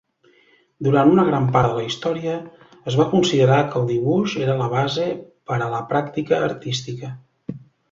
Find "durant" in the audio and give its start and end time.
0.85-1.11